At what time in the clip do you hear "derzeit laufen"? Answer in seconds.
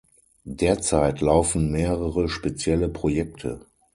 0.45-1.71